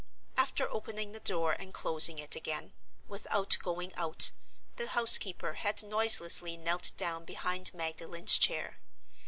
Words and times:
After 0.35 0.67
opening 0.67 1.11
the 1.11 1.19
door 1.19 1.53
and 1.59 1.75
closing 1.75 2.17
it 2.17 2.35
again, 2.35 2.73
without 3.07 3.55
going 3.61 3.93
out, 3.93 4.31
the 4.77 4.87
housekeeper 4.87 5.53
had 5.53 5.83
noiselessly 5.83 6.57
knelt 6.57 6.91
down 6.97 7.23
behind 7.23 7.71
Magdalen's 7.71 8.39
chair. 8.39 8.79